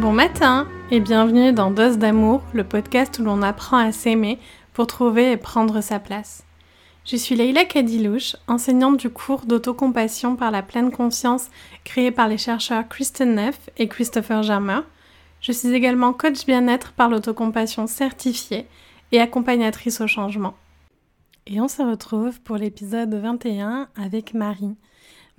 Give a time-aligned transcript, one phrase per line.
[0.00, 4.38] Bon matin et bienvenue dans Dose d'amour, le podcast où l'on apprend à s'aimer
[4.72, 6.42] pour trouver et prendre sa place.
[7.04, 11.50] Je suis Leïla Kadilouche, enseignante du cours d'autocompassion par la pleine conscience
[11.84, 14.80] créé par les chercheurs Kristen Neff et Christopher Germer.
[15.42, 18.66] Je suis également coach bien-être par l'autocompassion certifiée
[19.12, 20.54] et accompagnatrice au changement.
[21.46, 24.76] Et on se retrouve pour l'épisode 21 avec Marie.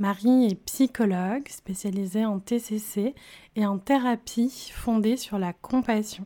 [0.01, 3.13] Marie est psychologue spécialisée en TCC
[3.55, 6.25] et en thérapie fondée sur la compassion.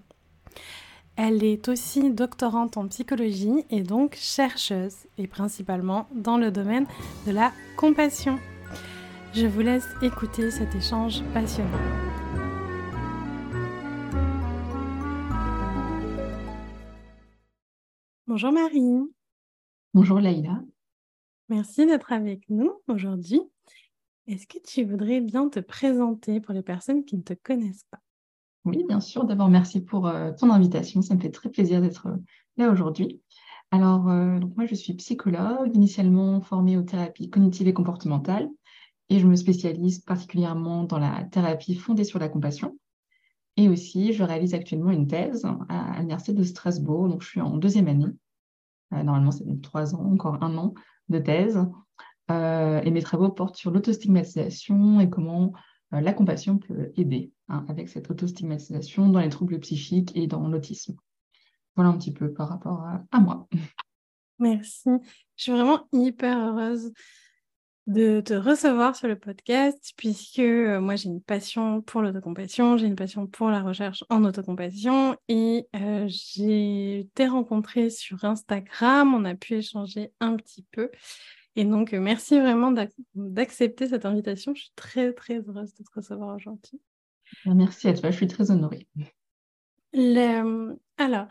[1.18, 6.88] Elle est aussi doctorante en psychologie et donc chercheuse, et principalement dans le domaine
[7.28, 8.40] de la compassion.
[9.34, 11.70] Je vous laisse écouter cet échange passionnant.
[18.26, 19.02] Bonjour Marie.
[19.94, 20.62] Bonjour Laïla.
[21.50, 23.42] Merci d'être avec nous aujourd'hui.
[24.28, 28.00] Est-ce que tu voudrais bien te présenter pour les personnes qui ne te connaissent pas?
[28.66, 29.26] Oui, bien sûr.
[29.26, 31.04] D'abord, merci pour euh, ton invitation.
[31.04, 32.18] Ça me fait très plaisir d'être euh,
[32.58, 33.22] là aujourd'hui.
[33.70, 38.50] Alors, euh, moi, je suis psychologue, initialement formée aux thérapies cognitives et comportementales,
[39.10, 42.80] et je me spécialise particulièrement dans la thérapie fondée sur la compassion.
[43.58, 47.58] Et aussi, je réalise actuellement une thèse à l'Université de Strasbourg, donc je suis en
[47.58, 48.12] deuxième année.
[48.92, 50.74] normalement, c'est trois ans, encore un an
[51.10, 51.60] de thèse.
[52.32, 55.54] Euh, et mes travaux portent sur l'autostigmatisation et comment
[55.94, 60.48] euh, la compassion peut aider hein, avec cette autostigmatisation dans les troubles psychiques et dans
[60.48, 60.96] l'autisme.
[61.76, 63.48] Voilà un petit peu par rapport à, moi.
[64.40, 64.90] Merci.
[65.36, 66.92] Je suis vraiment hyper heureuse
[67.86, 72.88] de te recevoir sur le podcast puisque euh, moi j'ai une passion pour l'autocompassion, j'ai
[72.88, 75.68] une passion pour la recherche en autocompassion et
[76.08, 80.90] j'ai été rencontrée sur Instagram, on a pu échanger un petit peu
[81.56, 82.74] et donc, euh, merci vraiment
[83.16, 84.54] d'accepter cette invitation.
[84.54, 86.80] Je suis très, très heureuse de te recevoir aujourd'hui.
[87.46, 88.88] Merci à toi, je suis très honorée.
[90.98, 91.28] Alors,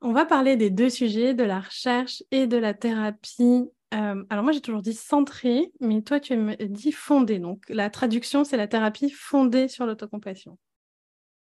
[0.00, 3.68] on va parler des deux sujets, de la recherche et de la thérapie.
[3.94, 7.38] Euh, alors moi, j'ai toujours dit centré, mais toi, tu me dis fondé.
[7.38, 10.58] Donc, la traduction, c'est la thérapie fondée sur l'autocompassion.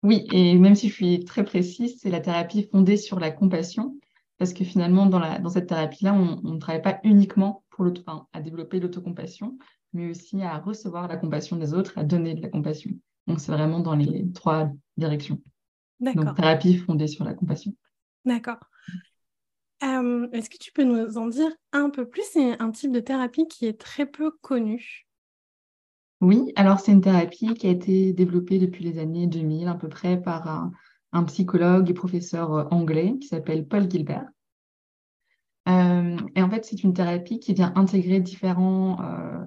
[0.03, 3.97] Oui, et même si je suis très précise, c'est la thérapie fondée sur la compassion,
[4.39, 7.87] parce que finalement, dans, la, dans cette thérapie-là, on ne travaille pas uniquement pour
[8.33, 9.59] à développer l'autocompassion,
[9.93, 12.91] mais aussi à recevoir la compassion des autres, à donner de la compassion.
[13.27, 15.41] Donc, c'est vraiment dans les trois directions.
[16.01, 17.75] Donc, thérapie fondée sur la compassion.
[18.25, 18.61] D'accord.
[19.83, 22.23] Euh, est-ce que tu peux nous en dire un peu plus?
[22.33, 25.07] C'est un type de thérapie qui est très peu connu.
[26.21, 29.89] Oui, alors c'est une thérapie qui a été développée depuis les années 2000 à peu
[29.89, 30.73] près par un,
[31.13, 34.27] un psychologue et professeur euh, anglais qui s'appelle Paul Gilbert.
[35.69, 39.45] Euh, et en fait, c'est une thérapie qui vient intégrer différents euh,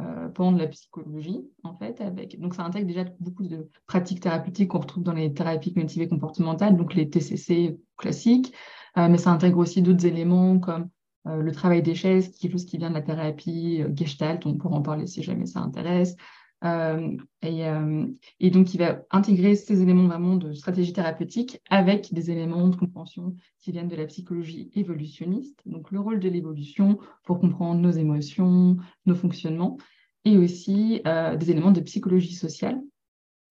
[0.00, 2.02] euh, pans de la psychologie, en fait.
[2.38, 6.08] Donc, ça intègre déjà beaucoup de pratiques thérapeutiques qu'on retrouve dans les thérapies cognitives et
[6.08, 8.52] comportementales, donc les TCC classiques,
[8.96, 10.88] mais ça intègre aussi d'autres éléments comme
[11.24, 14.82] le travail des chaises, quelque chose qui vient de la thérapie gestalt, on pourra en
[14.82, 16.16] parler si jamais ça intéresse,
[16.64, 18.06] euh, euh,
[18.40, 22.76] et, donc, il va intégrer ces éléments vraiment de stratégie thérapeutique avec des éléments de
[22.76, 27.90] compréhension qui viennent de la psychologie évolutionniste, donc le rôle de l'évolution pour comprendre nos
[27.90, 29.76] émotions, nos fonctionnements,
[30.24, 32.80] et aussi euh, des éléments de psychologie sociale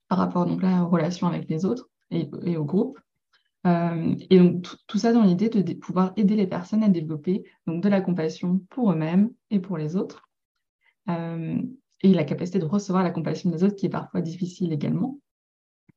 [0.07, 3.00] par rapport donc là aux relations avec les autres et, au groupe.
[3.66, 7.90] et donc tout ça dans l'idée de, pouvoir aider les personnes à développer donc de
[7.90, 10.29] la compassion pour eux-mêmes et pour les autres
[12.03, 15.19] et la capacité de recevoir la compassion des autres qui est parfois difficile également.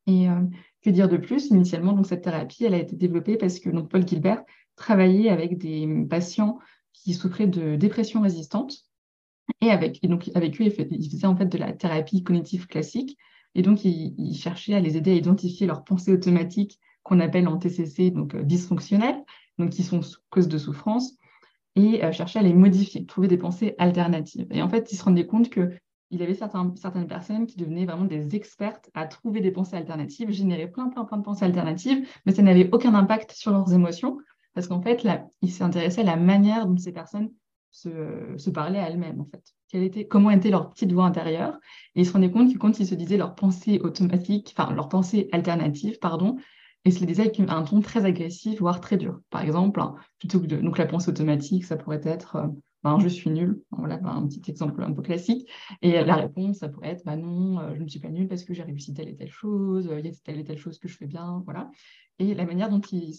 [0.07, 0.41] Et euh,
[0.83, 1.51] que dire de plus?
[1.51, 4.45] Initialement, donc, cette thérapie, elle a été développée parce que donc, Paul Gilbert
[4.77, 6.59] travaillait avec des patients
[6.93, 8.85] qui souffraient de dépression résistante.
[9.61, 13.19] Et avec, et donc, avec eux, il, faisait en fait de la thérapie cognitive classique.
[13.55, 17.57] Et donc, il, cherchait à les aider à identifier leurs pensées automatiques qu'on appelle en
[17.57, 19.25] TCC donc euh, dysfonctionnelles,
[19.59, 21.17] donc qui sont cause de souffrance,
[21.77, 24.47] et euh, cherchait à les modifier, trouver des pensées alternatives.
[24.51, 25.71] Et en fait, il se rendait compte que
[26.11, 30.31] il y avait certaines personnes qui devenaient vraiment des expertes à trouver des pensées alternatives,
[30.31, 34.19] générer plein, plein, plein de pensées alternatives, mais ça n'avait aucun impact sur leurs émotions,
[34.55, 37.31] parce qu'en fait, là, il s'intéressait à la manière dont ces personnes
[37.71, 39.43] se, parlaient à elles-mêmes, en fait.
[39.69, 41.59] Quelle était, comment était leur petite voix intérieure
[41.95, 44.89] Et ils se rendaient compte que quand ils se disaient leurs pensées automatiques, enfin, leurs
[44.89, 46.37] pensées alternatives, pardon,
[46.85, 49.21] ils se les disaient avec un ton très agressif, voire très dur.
[49.29, 52.47] Par exemple, hein, plutôt que de, donc la pensée automatique, ça pourrait être euh,
[52.87, 53.61] ben, je suis nulle.
[53.71, 55.51] Voilà ben, un petit exemple un peu classique.
[55.83, 58.45] Et la réponse, ça pourrait être bah non, euh, je ne suis pas nulle parce
[58.45, 60.89] que j'ai réussi telle et telle chose, il y a telle et telle chose que
[60.89, 61.43] je fais bien.
[61.45, 61.71] Voilà.
[62.19, 63.13] Et la manière dont les,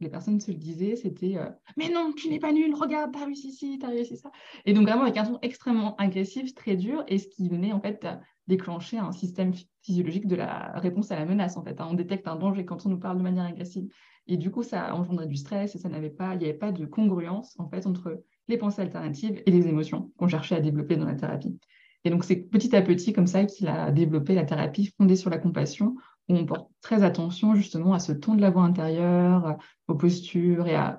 [0.00, 1.48] les, personnes se le disaient, c'était euh,
[1.78, 4.30] Mais non, tu n'es pas nulle, regarde, tu as réussi ci, tu as réussi ça.
[4.66, 7.80] Et donc, vraiment, avec un ton extrêmement agressif, très dur, et ce qui venait en
[7.80, 8.06] fait
[8.46, 9.52] déclencher un système
[9.82, 11.80] physiologique de la réponse à la menace, en fait.
[11.80, 11.88] Hein.
[11.90, 13.88] On détecte un danger quand on nous parle de manière agressive.
[14.26, 16.72] Et du coup, ça engendrait du stress et ça n'avait pas, il n'y avait pas
[16.72, 20.96] de congruence, en fait, entre les pensées alternatives et les émotions qu'on cherchait à développer
[20.96, 21.58] dans la thérapie.
[22.04, 25.30] Et donc, c'est petit à petit comme ça qu'il a développé la thérapie fondée sur
[25.30, 25.96] la compassion,
[26.28, 29.58] où on porte très attention justement à ce ton de la voix intérieure,
[29.88, 30.98] aux postures et à,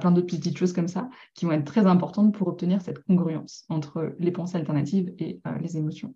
[0.00, 3.64] plein d'autres petites choses comme ça, qui vont être très importantes pour obtenir cette congruence
[3.68, 6.14] entre les pensées alternatives et euh, les émotions.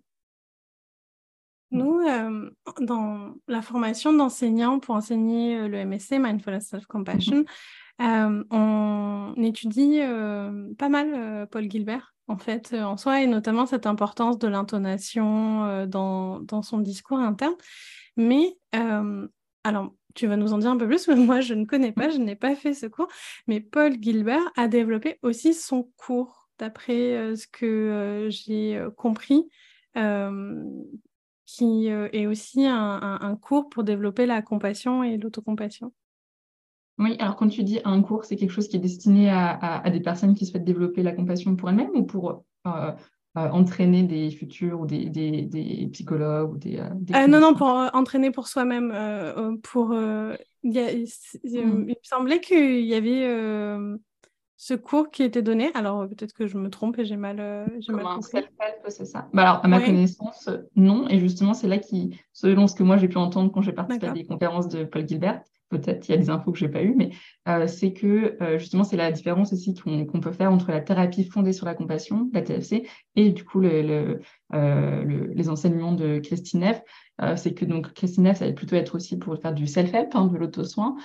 [1.73, 2.49] Nous, euh,
[2.79, 7.43] dans la formation d'enseignants pour enseigner euh, le MSC, Mindfulness Self-Compassion,
[7.99, 8.43] mm-hmm.
[8.51, 9.99] on étudie
[10.77, 15.65] pas mal Paul Gilbert en fait, euh, en soi, et notamment cette importance de l'intonation
[15.65, 17.55] euh, dans, dans, son discours interne.
[18.17, 19.27] Mais, euh,
[19.63, 22.09] alors, tu vas nous en dire un peu plus, mais moi, je ne connais pas,
[22.09, 23.07] je n'ai pas fait ce cours,
[23.47, 29.49] mais Paul Gilbert a développé aussi son cours, d'après ce que j'ai compris,
[31.55, 35.93] qui est aussi un cours pour développer la compassion et l'autocompassion.
[36.99, 39.99] Oui, alors quand tu dis un cours, c'est quelque chose qui est destiné à, des
[39.99, 42.91] personnes qui souhaitent développer la compassion pour elles-mêmes ou pour euh,
[43.37, 48.47] euh, entraîner des futurs ou des, psychologues ou des, euh, Non, non, pour entraîner pour
[48.47, 49.59] soi-même.
[49.63, 51.07] pour, il,
[51.43, 51.85] mmh.
[51.85, 53.77] me semblait qu'il y avait
[54.65, 55.71] ce cours qui était donné.
[55.73, 57.37] Alors peut-être que je me trompe et j'ai mal,
[57.79, 58.45] j'ai mal compris.
[58.87, 59.27] c'est ça.
[59.33, 61.05] Bah, alors à ma connaissance, non.
[61.09, 64.07] Et justement, c'est là qui, selon ce que moi j'ai pu entendre quand j'ai participé
[64.07, 65.41] à des conférences de Paul Gilbert,
[65.79, 67.11] peut-être il y a des infos que je n'ai pas eues, mais
[67.47, 71.23] euh, c'est que euh, justement, c'est la différence aussi qu'on peut faire entre la thérapie
[71.23, 74.19] fondée sur la compassion, la TFC, et du coup euh,
[75.33, 76.81] les enseignements de Christine Neff.
[77.37, 80.27] c'est que donc Christine Neff, ça va plutôt être aussi pour faire du self-help, hein,
[80.27, 80.95] de l'auto-soin,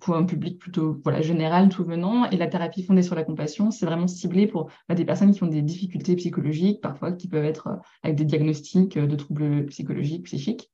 [0.00, 2.30] pour un public plutôt général, tout venant.
[2.30, 5.42] Et la thérapie fondée sur la compassion, c'est vraiment ciblé pour bah, des personnes qui
[5.42, 10.70] ont des difficultés psychologiques, parfois qui peuvent être avec des diagnostics de troubles psychologiques, psychiques.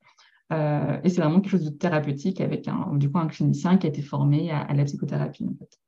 [0.53, 3.87] Euh, et c'est vraiment quelque chose de thérapeutique avec un, du coup, un clinicien qui
[3.87, 5.45] a été formé à, la psychothérapie.
[5.45, 5.79] En fait.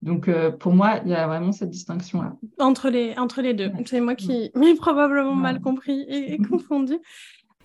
[0.00, 2.34] Donc, euh, pour moi, il y a vraiment cette distinction-là.
[2.58, 3.70] Entre les, entre les deux.
[3.86, 6.98] C'est moi qui m'ai probablement mal compris et, confondu.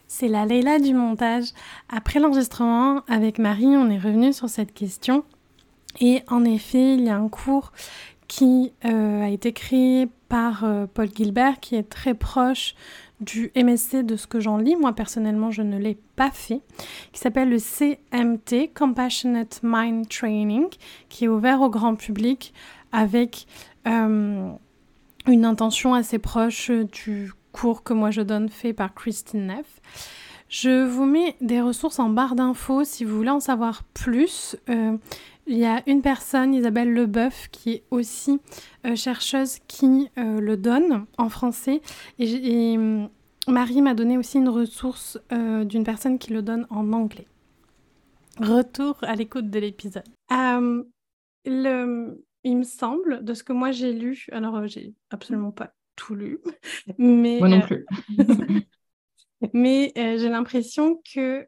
[0.08, 1.46] C'est la Leila du montage.
[1.90, 5.24] Après l'enregistrement, avec Marie, on est revenu sur cette question.
[6.00, 7.72] Et en effet, il y a un cours
[8.28, 12.76] qui euh, a été créé par Paul Gilbert, qui est très proche
[13.20, 16.62] du MSC de ce que j'en lis, moi personnellement je ne l'ai pas fait,
[17.12, 20.68] qui s'appelle le CMT, Compassionate Mind Training,
[21.10, 22.54] qui est ouvert au grand public
[22.92, 23.48] avec
[23.88, 24.50] euh,
[25.28, 29.82] une intention assez proche du cours que moi je donne fait par Christine Neff.
[30.50, 34.56] Je vous mets des ressources en barre d'infos si vous voulez en savoir plus.
[34.70, 34.96] Euh,
[35.48, 38.40] il y a une personne, Isabelle Leboeuf, qui est aussi
[38.86, 41.82] euh, chercheuse, qui euh, le donne en français.
[42.20, 43.10] Et, hum,
[43.48, 47.28] Marie m'a donné aussi une ressource euh, d'une personne qui le donne en anglais.
[48.40, 50.04] Retour à l'écoute de l'épisode.
[51.50, 56.14] Le, il me semble, de ce que moi j'ai lu, alors j'ai absolument pas tout
[56.14, 56.40] lu,
[56.98, 57.40] mais...
[57.40, 57.86] Moi non plus.
[59.54, 61.48] mais j'ai l'impression que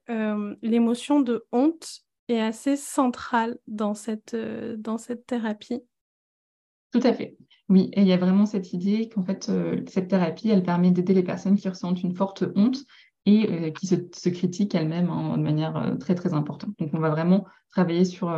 [0.62, 5.82] l'émotion de honte est assez centrale dans cette, euh, dans cette thérapie.
[6.92, 7.38] Tout à fait.
[7.70, 10.92] Oui, et il y a vraiment cette idée qu'en fait, euh, cette thérapie, elle permet
[10.92, 12.80] d'aider les personnes qui ressentent une forte honte
[13.26, 16.72] et euh, qui se, se critiquent elles-mêmes en de manière très, très importante.
[16.80, 18.32] Donc, on va vraiment travailler sur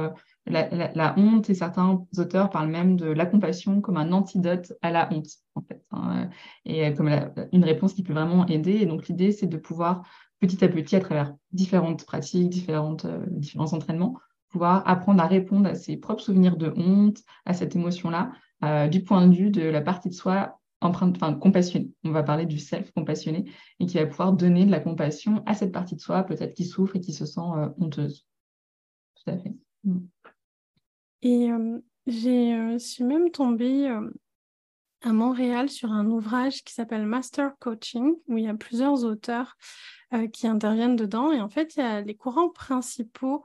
[0.46, 5.08] la, honte et certains auteurs parlent même de la compassion comme un antidote à la
[5.14, 6.30] honte, en fait, hein,
[6.66, 7.10] et comme
[7.54, 8.74] une réponse qui peut vraiment aider.
[8.74, 10.04] Et donc, l'idée, c'est de pouvoir
[10.42, 14.20] petit à petit, à travers différentes pratiques, différentes, euh, différents entraînements,
[14.50, 18.34] pouvoir apprendre à répondre à ses propres souvenirs de honte, à cette émotion-là,
[18.66, 21.92] euh, du point de vue de la partie de soi empreinte, enfin compassionnée.
[22.04, 23.46] On va parler du self compassionné
[23.80, 26.66] et qui va pouvoir donner de la compassion à cette partie de soi, peut-être qui
[26.66, 28.26] souffre et qui se sent euh, honteuse.
[29.16, 29.54] Tout à fait.
[29.84, 30.00] Mm.
[31.22, 31.50] Et
[32.08, 33.96] j'ai suis même tombée
[35.02, 39.58] à Montréal sur un ouvrage qui s'appelle Master Coaching, où il y a plusieurs auteurs
[40.14, 41.32] euh, qui interviennent dedans.
[41.32, 43.44] Et en fait, il y a les courants principaux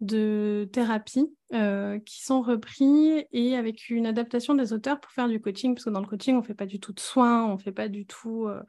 [0.00, 5.40] de thérapie euh, qui sont repris et avec une adaptation des auteurs pour faire du
[5.40, 7.54] coaching, parce que dans le coaching, on ne fait pas du tout de soins, on
[7.54, 8.60] ne fait pas du tout, euh,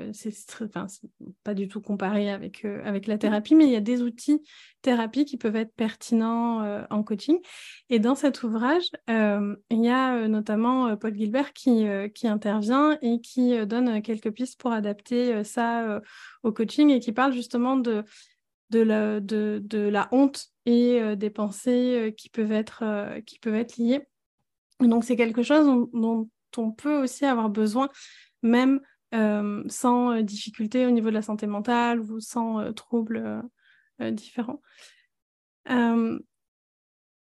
[0.00, 0.32] euh c'est
[1.44, 4.40] pas du tout comparé avec, avec la thérapie, mais il y a des outils
[4.80, 7.38] thérapie qui peuvent être pertinents en coaching.
[7.88, 11.84] Et dans cet ouvrage, il y a notamment Paul Gilbert qui,
[12.14, 16.00] qui intervient et qui donne quelques pistes pour adapter ça
[16.42, 18.04] au coaching et qui parle justement de
[18.72, 23.20] de la, de, de la honte et euh, des pensées euh, qui, peuvent être, euh,
[23.20, 24.02] qui peuvent être liées.
[24.80, 27.88] Donc c'est quelque chose dont, on peut aussi avoir besoin,
[28.42, 28.80] même
[29.68, 33.42] sans difficulté au niveau de la santé mentale ou sans troubles
[34.00, 34.62] différents.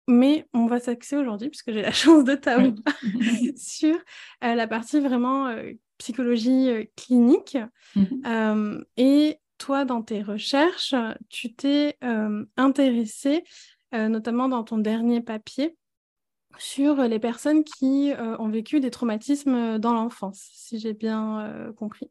[0.07, 2.73] mais on va s'axer aujourd'hui, puisque j'ai la chance de t'avoir,
[3.55, 3.95] sur
[4.41, 5.55] la partie vraiment
[5.99, 7.57] psychologie clinique.
[7.95, 10.95] Mmh et toi, dans tes recherches,
[11.29, 11.97] tu t'es
[12.57, 13.43] intéressé,
[13.93, 15.77] notamment dans ton dernier papier,
[16.57, 22.09] sur les personnes qui ont vécu des traumatismes dans l'enfance, si j'ai bien compris.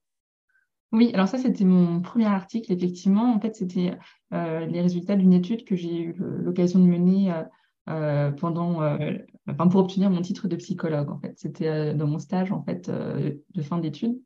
[0.92, 3.34] Oui, alors ça, c'était mon premier article, effectivement.
[3.34, 3.98] En fait, c'était
[4.30, 7.32] les résultats d'une étude que j'ai eu l'occasion de mener
[8.38, 8.96] pendant,
[9.70, 11.10] pour obtenir mon titre de psychologue.
[11.10, 14.20] En fait, c'était dans mon stage en fait de fin d'études,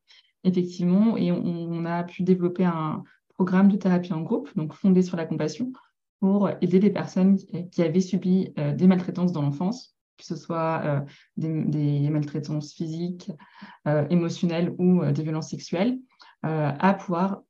[0.49, 5.17] effectivement, et on, a pu développer un programme de thérapie en groupe, donc fondé sur
[5.17, 5.73] la compassion,
[6.21, 7.38] pour aider les personnes
[7.71, 11.00] qui avaient subi des maltraitances dans l'enfance que ce soit euh,
[11.37, 13.31] des, maltraitances physiques,
[13.87, 15.99] euh, émotionnelles ou euh, des violences sexuelles,
[16.43, 17.43] à pouvoir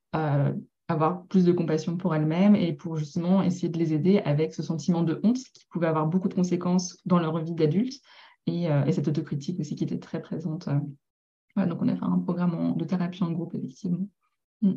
[0.87, 4.63] avoir plus de compassion pour elles-mêmes et pour justement essayer de les aider avec ce
[4.63, 8.01] sentiment de honte qui pouvait avoir beaucoup de conséquences dans leur vie d'adulte
[8.47, 10.69] et, cette autocritique aussi qui était très présente.
[11.65, 14.07] Donc on a fait un programme de thérapie en groupe effectivement.
[14.61, 14.73] Mm.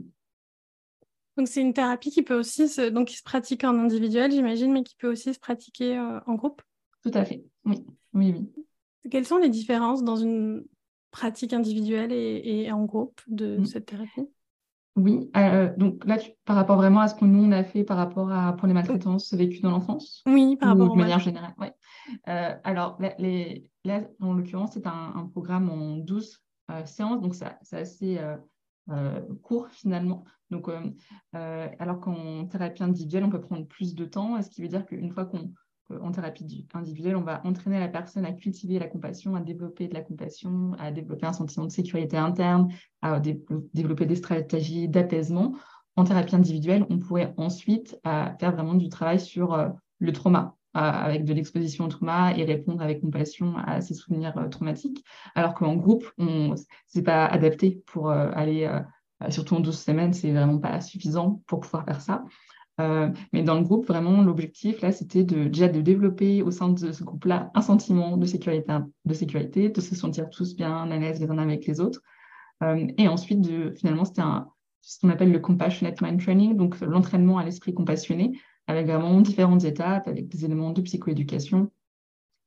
[1.37, 4.73] Donc c'est une thérapie qui peut aussi se, donc qui se pratique en individuel, j'imagine,
[4.73, 6.61] mais qui peut aussi se pratiquer en groupe?
[7.03, 7.85] Tout à fait, oui.
[8.13, 9.11] oui, oui.
[9.11, 10.65] Quelles sont les différences dans une
[11.11, 13.65] pratique individuelle et, en groupe de mm.
[13.67, 14.29] cette thérapie?
[14.95, 17.97] Oui, euh, donc là, par rapport vraiment à ce que nous, on a fait par
[17.97, 21.69] rapport à pour les maltraitances vécues dans l'enfance Oui, par rapport De manière générale, oui.
[22.29, 26.42] Euh, alors, les, là, en l'occurrence, c'est un, programme en 12 euh,
[26.85, 28.21] séances, donc c'est assez
[29.43, 30.25] court finalement.
[30.51, 30.69] Donc,
[31.33, 35.11] alors qu'en thérapie individuelle, on peut prendre plus de temps, ce qui veut dire qu'une
[35.11, 35.53] fois qu'on
[36.01, 39.95] en thérapie individuelle, on va entraîner la personne à cultiver la compassion, à développer de
[39.95, 45.55] la compassion, à développer un sentiment de sécurité interne, à développer des stratégies d'apaisement.
[45.97, 50.57] En thérapie individuelle, on pourrait ensuite euh, faire vraiment du travail sur euh, le trauma,
[50.57, 55.05] euh, avec de l'exposition au trauma et répondre avec compassion à ces souvenirs traumatiques.
[55.35, 56.55] Alors qu'en groupe, ce
[56.97, 58.71] n'est pas adapté pour aller,
[59.29, 62.25] surtout en 12 semaines, c'est vraiment pas suffisant pour pouvoir faire ça.
[62.81, 66.93] Euh, mais dans le groupe, vraiment, l'objectif, là, c'était déjà de développer au sein de
[66.93, 68.73] ce groupe-là un sentiment de sécurité,
[69.05, 72.01] de sécurité, de se sentir tous bien à l'aise les uns avec les autres.
[72.63, 74.23] Euh, et ensuite, finalement, c'était
[74.81, 78.33] ce qu'on appelle le Compassionate Mind Training, donc l'entraînement à l'esprit compassionné,
[78.67, 81.71] avec vraiment différentes étapes, avec des éléments de psychoéducation.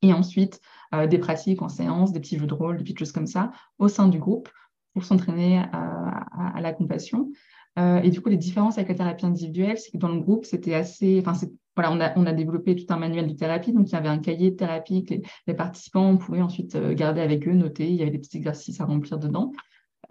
[0.02, 0.60] Et ensuite,
[0.94, 3.50] euh, des pratiques en séance, des petits jeux de rôle, des petites choses comme ça,
[3.78, 4.48] au sein du groupe,
[4.96, 7.30] pour s'entraîner à, la compassion.
[7.78, 10.46] Euh, et du coup, les différences avec la thérapie individuelle, c'est que dans le groupe,
[10.46, 11.22] c'était assez.
[11.24, 11.38] Enfin,
[11.76, 13.74] voilà, on a, on a développé tout un manuel de thérapie.
[13.74, 17.20] Donc, il y avait un cahier de thérapie que les, participants pouvaient ensuite euh, garder
[17.20, 17.86] avec eux, noter.
[17.86, 19.52] Il y avait des petits exercices à remplir dedans.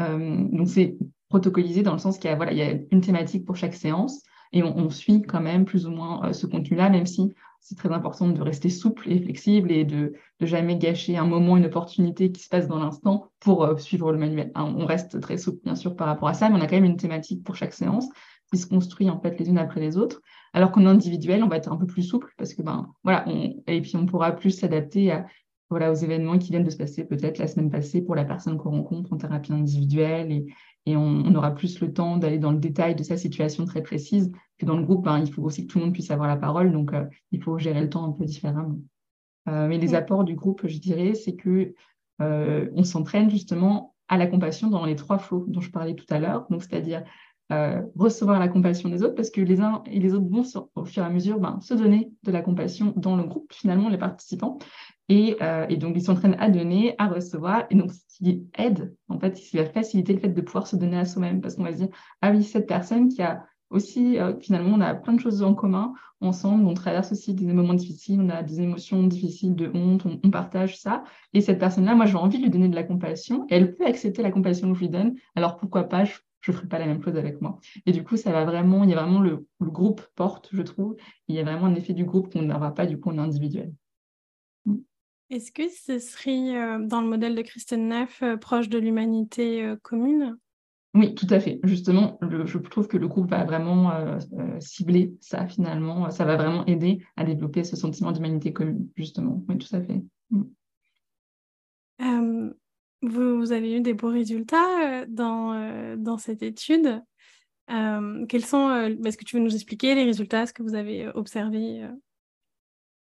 [0.01, 0.97] Euh, donc, c'est
[1.29, 4.21] protocolisé dans le sens qu'il y, voilà, il y a une thématique pour chaque séance
[4.55, 7.91] et on, on suit quand même plus ou moins ce contenu-là, même si c'est très
[7.91, 12.31] important de rester souple et flexible et de, de jamais gâcher un moment, une opportunité
[12.31, 14.51] qui se passe dans l'instant pour euh, suivre le manuel.
[14.53, 16.75] Hein, on reste très souple, bien sûr, par rapport à ça, mais on a quand
[16.75, 18.07] même une thématique pour chaque séance
[18.51, 20.21] qui se construit en fait les unes après les autres.
[20.53, 23.81] Alors qu'en individuel, on va être un peu plus souple parce que ben voilà, et
[23.81, 25.25] puis on pourra plus s'adapter à
[25.71, 28.57] voilà, aux événements qui viennent de se passer peut-être la semaine passée pour la personne
[28.57, 30.45] qu'on rencontre en thérapie individuelle
[30.85, 34.31] et on, aura plus le temps d'aller dans le détail de sa situation très précise
[34.59, 35.03] que dans le groupe.
[35.03, 37.41] Ben, il faut aussi que tout le monde puisse avoir la parole, donc euh, il
[37.41, 38.77] faut gérer le temps un peu différemment.
[39.47, 41.73] Euh, mais les apports du groupe, je dirais, c'est que
[42.21, 46.05] euh, on s'entraîne justement à la compassion dans les trois flots dont je parlais tout
[46.09, 47.03] à l'heure, donc c'est-à-dire
[47.95, 51.03] recevoir la compassion des autres, parce que les uns et les autres vont au fur
[51.03, 54.57] et à mesure ben, se donner de la compassion dans le groupe, finalement, les participants.
[55.11, 57.65] Euh, et, donc, ils s'entraînent à donner, à recevoir.
[57.69, 60.67] Et donc, ce qui aide, en fait, ce qui va faciliter le fait de pouvoir
[60.67, 61.41] se donner à soi-même.
[61.41, 61.89] Parce qu'on va se dire,
[62.21, 65.53] ah oui, cette personne qui a aussi, euh, finalement, on a plein de choses en
[65.53, 66.65] commun ensemble.
[66.65, 70.79] On traverse aussi des moments difficiles, on a des émotions difficiles de honte, on, partage
[70.79, 71.03] ça.
[71.33, 73.45] Et cette personne-là, moi, j'ai envie de lui donner de la compassion.
[73.49, 75.15] Et elle peut accepter la compassion que je lui donne.
[75.35, 77.59] Alors, pourquoi pas je ne ferai pas la même chose avec moi.
[77.87, 80.61] Et du coup, ça va vraiment, il y a vraiment le, le groupe porte, je
[80.61, 80.95] trouve.
[81.27, 83.73] Il y a vraiment un effet du groupe qu'on n'aura pas du coup en individuel.
[85.31, 89.63] Est-ce que ce serait euh, dans le modèle de Kristen Neff euh, proche de l'humanité
[89.63, 90.37] euh, commune?
[90.93, 91.59] Oui, tout à fait.
[91.63, 93.91] Justement, je trouve que le groupe va vraiment
[94.61, 96.09] cibler ça finalement.
[96.09, 99.43] Ça va vraiment aider à développer ce sentiment d'humanité commune, justement.
[99.49, 100.01] Oui, tout à fait.
[101.99, 102.51] Mm.
[103.01, 107.03] Vous, avez eu des beaux résultats dans, dans cette étude.
[107.67, 108.71] quels sont,
[109.03, 111.85] est-ce que tu veux nous expliquer les résultats, ce que vous avez observé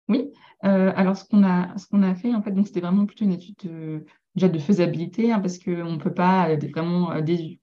[0.09, 0.31] oui,
[0.65, 3.33] euh, alors ce qu'on a, ce qu'on a fait, en fait, c'était vraiment plutôt une
[3.33, 7.11] étude de, déjà de faisabilité, hein, parce qu'on ne peut pas vraiment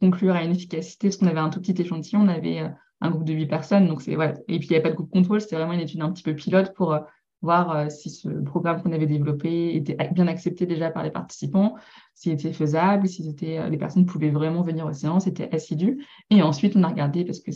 [0.00, 2.70] conclure à une efficacité, parce qu'on avait un tout petit échantillon, on avait
[3.00, 4.34] un groupe de huit personnes, donc c'est voilà.
[4.48, 6.22] Et puis il n'y avait pas de groupe contrôle, c'était vraiment une étude un petit
[6.22, 6.96] peu pilote pour
[7.44, 11.76] voir euh, si ce programme qu'on avait développé était bien accepté déjà par les participants,
[12.14, 16.04] s'il était faisable, si euh, les personnes pouvaient vraiment venir aux séances, étaient assidues.
[16.30, 17.50] Et ensuite, on a regardé, parce que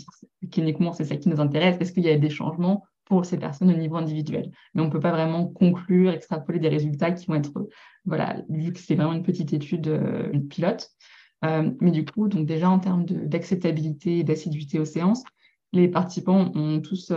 [0.50, 3.70] cliniquement, c'est ça qui nous intéresse, est-ce qu'il y a des changements pour ces personnes
[3.70, 4.50] au niveau individuel.
[4.74, 7.68] Mais on ne peut pas vraiment conclure, extrapoler des résultats qui vont être,
[8.04, 10.90] voilà, vu que c'est vraiment une petite étude, euh, pilote.
[11.42, 15.22] mais du coup, donc déjà en termes d'acceptabilité et d'assiduité aux séances,
[15.72, 17.12] les participants ont tous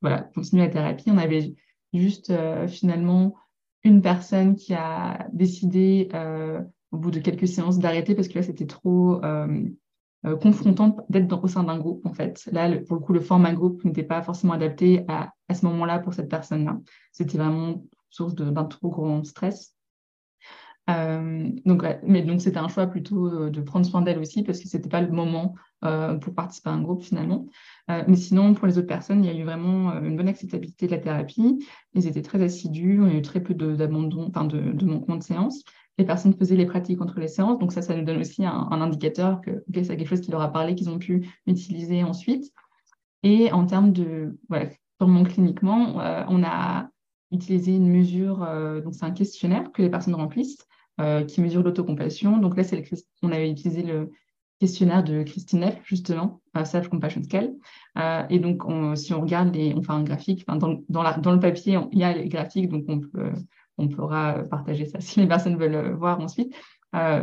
[0.00, 1.10] voilà, continué la thérapie.
[1.10, 1.54] On avait
[1.92, 3.34] juste euh, finalement
[3.84, 6.60] une personne qui a décidé euh,
[6.90, 9.64] au bout de quelques séances d'arrêter parce que là c'était trop euh,
[10.40, 12.48] confrontant d'être au sein d'un groupe en fait.
[12.52, 16.00] Là pour le coup le format groupe n'était pas forcément adapté à, à ce moment-là
[16.00, 16.78] pour cette personne-là.
[17.12, 19.74] C'était vraiment source d'un trop grand stress.
[20.88, 24.58] Euh, donc, mais donc c'était un choix plutôt euh, de prendre soin d'elle aussi parce
[24.58, 27.46] que c'était pas le moment euh, pour participer à un groupe finalement.
[27.88, 30.92] mais sinon, pour les autres personnes, il y a eu vraiment une bonne acceptabilité de
[30.92, 31.64] la thérapie.
[31.94, 35.22] Ils étaient très assidus, on a eu très peu d'abandon, enfin de, de manquement de
[35.22, 35.62] séances.
[35.98, 38.70] Les personnes faisaient les pratiques entre les séances, donc ça, ça nous donne aussi un,
[38.70, 42.52] indicateur que c'est quelque chose qui leur a parlé, qu'ils ont pu utiliser ensuite.
[43.24, 44.66] Et en termes de, voilà,
[44.98, 45.96] purement cliniquement,
[46.28, 46.88] on a
[47.32, 48.38] utilisé une mesure,
[48.84, 50.68] donc c'est un questionnaire que les personnes remplissent
[51.00, 52.38] euh, qui mesure l'autocompassion.
[52.38, 52.82] Donc là, c'est
[53.22, 54.10] on avait utilisé le
[54.58, 57.54] questionnaire de Christine Neff, justement, euh, Self Compassion Scale.
[57.96, 58.64] Euh, et donc,
[58.96, 62.02] si on regarde, les, on fait un graphique, dans, la, dans, le papier, il y
[62.02, 63.30] a les graphiques, donc on, peut,
[63.78, 66.54] on pourra partager ça si les personnes veulent voir ensuite.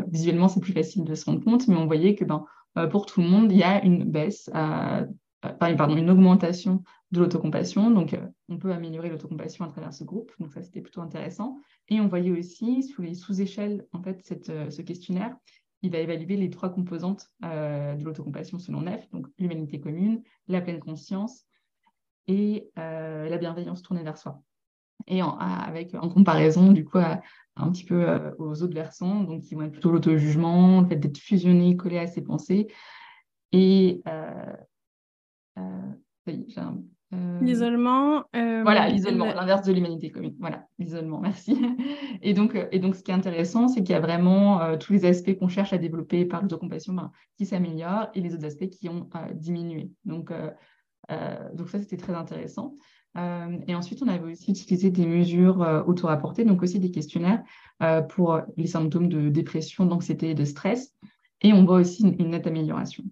[0.08, 2.46] visuellement, c'est plus facile de se rendre compte, mais on voyait que ben,
[2.90, 7.92] pour tout le monde, il y a une baisse, pardon, une augmentation de l'autocompassion.
[7.92, 8.18] Donc,
[8.50, 10.32] on peut améliorer l'autocompassion à travers ce groupe.
[10.40, 11.58] Donc, ça, c'était plutôt intéressant.
[11.90, 15.36] Et on voyait aussi sous les sous-échelles, en fait, euh, ce questionnaire,
[15.82, 20.62] il va évaluer les trois composantes euh, de l'autocompassion selon NEF, donc l'humanité commune, la
[20.62, 21.46] pleine conscience
[22.28, 24.42] et euh, la bienveillance tournée vers soi.
[25.08, 28.06] Et en, avec en comparaison, du coup, un petit peu
[28.40, 32.08] aux autres versants, donc qui vont être plutôt l'auto-jugement, le fait d'être fusionné, collé à
[32.08, 32.68] ses pensées.
[33.52, 34.02] Et
[36.58, 36.78] un
[37.14, 38.24] euh, l'isolement.
[38.36, 40.36] Euh, voilà, l'isolement, l'inverse de l'humanité commune.
[40.40, 41.56] Voilà, l'isolement, merci.
[42.22, 44.94] Et donc, euh, et donc, ce qui est intéressant, c'est qu'il y a vraiment tous
[44.94, 48.70] les aspects qu'on cherche à développer par l'autocompassion ben, qui s'améliorent et les autres aspects
[48.70, 49.92] qui ont diminué.
[50.06, 50.32] Donc,
[51.54, 52.74] donc ça, c'était très intéressant.
[53.16, 57.42] Et ensuite, on avait aussi utilisé des mesures auto-rapportées, donc aussi des questionnaires
[58.10, 60.94] pour les symptômes de dépression, d'anxiété et de stress.
[61.42, 63.04] Et on voit aussi une nette amélioration.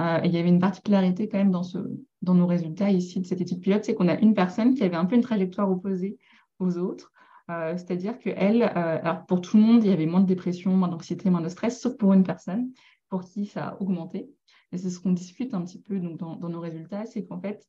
[0.00, 1.78] Euh, il y avait une particularité quand même dans, ce,
[2.22, 4.96] dans nos résultats ici de cette étude pilote, c'est qu'on a une personne qui avait
[4.96, 6.18] un peu une trajectoire opposée
[6.58, 7.12] aux autres.
[7.50, 10.76] Euh, c'est-à-dire qu'elle, euh, alors pour tout le monde, il y avait moins de dépression,
[10.76, 12.70] moins d'anxiété, moins de stress, sauf pour une personne
[13.08, 14.28] pour qui ça a augmenté.
[14.72, 17.64] Et c'est ce qu'on discute un petit peu donc, dans, nos résultats, c'est qu'en fait,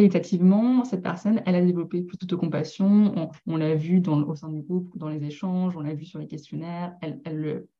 [0.00, 3.30] qualitativement, cette personne, elle a développé plus d'autocompassion.
[3.46, 6.26] On, l'a vu au sein du groupe, dans les échanges, on l'a vu sur les
[6.26, 6.96] questionnaires.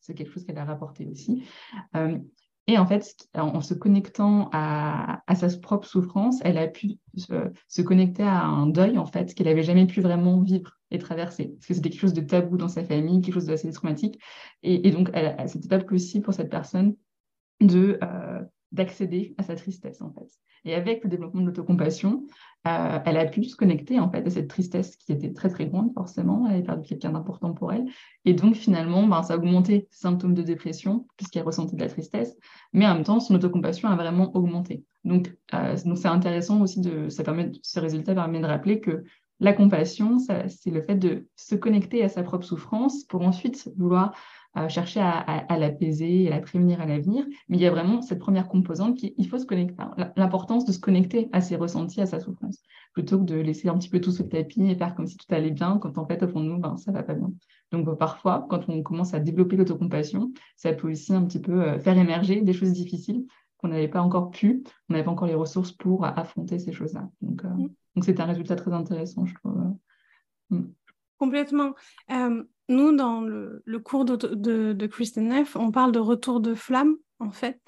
[0.01, 1.45] C'est quelque chose qu'elle a rapporté aussi.
[2.67, 8.23] Et en fait, en se connectant à, sa propre souffrance, elle a pu se, connecter
[8.23, 11.55] à un deuil, en fait, qu'elle n'avait jamais pu vraiment vivre et traverser.
[11.57, 14.21] Parce que c'était quelque chose de tabou dans sa famille, quelque chose d'assez traumatique.
[14.63, 15.11] Et, donc,
[15.47, 16.97] c'était pas possible pour cette personne
[17.61, 18.41] de, euh,
[18.73, 20.29] d'accéder à sa tristesse, en fait.
[20.65, 22.27] Et avec le développement de l'autocompassion,
[22.67, 25.67] euh, elle a pu se connecter en fait à cette tristesse qui était très très
[25.67, 26.47] grande forcément.
[26.47, 27.87] Elle avait perdu quelqu'un d'important pour elle.
[28.27, 31.89] Et donc finalement, ben, ça a augmenté ses symptômes de dépression puisqu'elle ressentait de la
[31.89, 32.37] tristesse.
[32.73, 34.85] Mais en même temps, son autocompassion a vraiment augmenté.
[35.05, 39.03] Donc euh, c'est intéressant aussi de ça permet ce résultat permet de rappeler que
[39.43, 44.15] la compassion, c'est le fait de se connecter à sa propre souffrance pour ensuite vouloir
[44.69, 47.25] chercher à, l'apaiser et à la prévenir à l'avenir.
[47.49, 49.77] Mais il y a vraiment cette première composante qui, il faut se connecter,
[50.17, 52.61] l'importance de se connecter à ses ressentis, à sa souffrance,
[52.93, 55.17] plutôt que de laisser un petit peu tout sur le tapis et faire comme si
[55.17, 57.31] tout allait bien, quand en fait, au fond de nous, ben, ça va pas bien.
[57.71, 61.63] Donc euh, parfois, quand on commence à développer l'autocompassion, ça peut aussi un petit peu
[61.63, 63.27] euh, faire émerger des choses difficiles
[63.59, 67.09] qu'on n'avait pas encore pu, on n'avait pas encore les ressources pour affronter ces choses-là.
[67.21, 67.69] Donc, euh, mm.
[67.95, 69.63] donc c'est un résultat très intéressant, je trouve.
[70.51, 70.63] Mm.
[71.19, 71.75] Complètement.
[72.71, 77.33] Nous, dans le, cours de, de, Kristen Neff, on parle de retour de flamme, en
[77.33, 77.61] fait.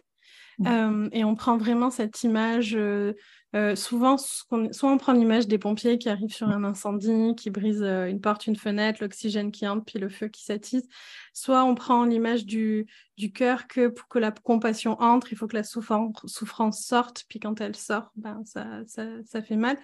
[0.67, 3.15] Euh, et on prend vraiment cette image euh,
[3.55, 7.83] euh, souvent, soit on prend l'image des pompiers qui arrivent sur un incendie, qui brisent
[7.83, 10.89] euh, une porte, une fenêtre, l'oxygène qui entre, puis le feu qui s'attise.
[11.35, 12.87] Soit on prend l'image du,
[13.19, 17.41] du cœur que pour que la compassion entre, il faut que la souffrance, sorte, puis
[17.41, 19.77] quand elle sort, ben, ça, ça, ça fait mal.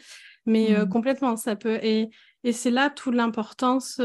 [0.46, 0.88] Mais euh, mmh.
[0.88, 1.78] complètement, ça peut.
[1.82, 2.08] Et,
[2.44, 4.00] et c'est là toute l'importance,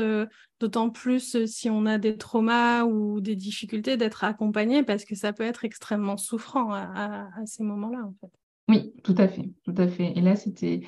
[0.59, 5.31] d'autant plus si on a des traumas ou des difficultés, d'être accompagné, parce que ça
[5.31, 8.42] peut être extrêmement souffrant à, à ces moments-là, en fait.
[8.69, 10.17] Oui, tout à fait, tout à fait.
[10.17, 10.81] Et là, c'était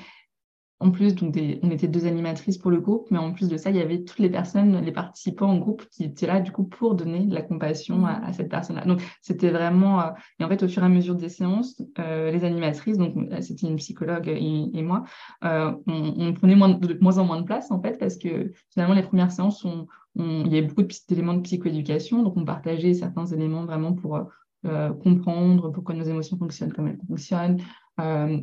[0.78, 3.70] en plus, donc on était deux animatrices pour le groupe, mais en plus de ça,
[3.70, 6.64] il y avait toutes les personnes, les participants au groupe qui étaient là du coup
[6.64, 8.84] pour donner de la compassion à, cette personne-là.
[8.84, 12.30] Donc c'était vraiment, euh, et en fait au fur et à mesure des séances, euh,
[12.30, 15.04] les animatrices, donc euh, c'était une psychologue et, moi,
[15.42, 19.02] on, prenait moins, de moins en moins de place en fait parce que finalement les
[19.02, 19.66] premières séances,
[20.14, 24.20] il y avait beaucoup d'éléments de psychoéducation, donc on partageait certains éléments vraiment pour
[24.64, 27.60] euh, comprendre pourquoi nos émotions fonctionnent comme elles fonctionnent,
[28.00, 28.38] euh,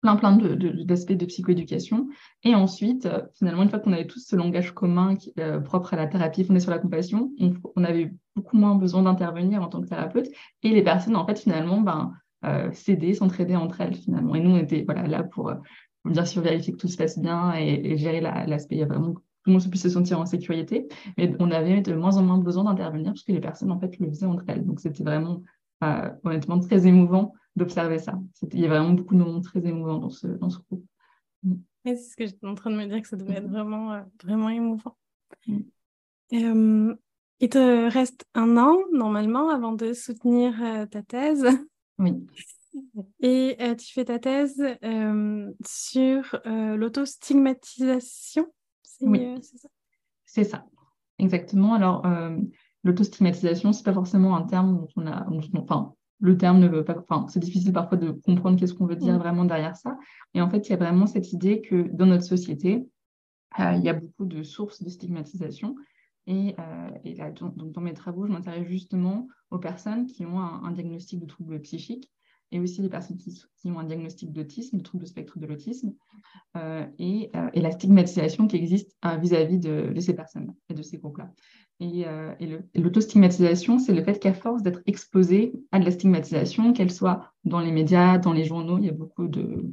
[0.00, 2.08] plein plein d'aspects de, de, psychoéducation.
[2.44, 5.16] Et ensuite, euh, finalement, une fois qu'on avait tous ce langage commun
[5.64, 7.32] propre à la thérapie fondée sur la compassion,
[7.76, 10.28] on, avait beaucoup moins besoin d'intervenir en tant que thérapeute.
[10.62, 12.12] Et les personnes, en fait, finalement, ben,
[12.72, 14.34] s'aider, s'entraider entre elles, finalement.
[14.36, 15.52] Et nous, on était voilà, là pour,
[16.04, 19.14] bien sûr vérifier que tout se passe bien et, gérer l'aspect vraiment
[19.48, 20.88] tout le monde puisse se sentir en sécurité.
[21.16, 23.98] Mais on avait de moins en moins besoin d'intervenir parce que les personnes, en fait,
[23.98, 24.66] le faisaient entre elles.
[24.66, 25.42] Donc, c'était vraiment
[25.82, 28.20] euh, honnêtement très émouvant d'observer ça.
[28.52, 30.84] Il y a vraiment beaucoup de moments très émouvants dans ce, dans ce groupe.
[31.42, 31.54] Mm.
[31.86, 34.02] c'est ce que j'étais en train de me dire, que ça devait être vraiment, euh,
[34.22, 34.96] vraiment émouvant.
[35.46, 35.60] Mm.
[36.34, 36.94] Euh,
[37.40, 40.54] il te reste un an, normalement, avant de soutenir
[40.90, 41.46] ta thèse.
[41.98, 42.26] Oui.
[43.20, 44.62] Et tu fais ta thèse
[45.64, 48.52] sur l'autostigmatisation.
[49.00, 49.68] Oui, c'est ça.
[50.24, 50.66] C'est ça,
[51.18, 51.74] exactement.
[51.74, 52.04] Alors,
[52.84, 56.96] L'autostigmatisation, c'est pas forcément un terme dont on a, enfin, le terme ne veut pas,
[56.98, 59.18] enfin, c'est difficile parfois de comprendre qu'est-ce qu'on veut dire mm.
[59.18, 59.98] vraiment derrière ça.
[60.34, 62.88] Et en fait, il y a vraiment cette idée que dans notre société,
[63.58, 65.74] euh, il y a beaucoup de sources de stigmatisation.
[66.26, 70.38] Et, euh, et là, donc, dans mes travaux, je m'intéresse justement aux personnes qui ont
[70.38, 72.10] un, diagnostic de trouble psychique
[72.50, 75.94] et aussi les personnes qui, ont un diagnostic d'autisme, trouble de spectre de l'autisme,
[76.56, 81.30] euh, et, et, la stigmatisation qui existe vis-à-vis de, ces personnes et de ces groupes-là.
[81.80, 82.34] Et, euh,
[82.74, 87.60] l'autostigmatisation, c'est le fait qu'à force d'être exposé à de la stigmatisation, qu'elle soit dans
[87.60, 89.70] les médias, dans les journaux, il y a beaucoup de,